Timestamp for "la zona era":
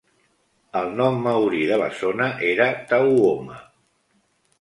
1.81-2.67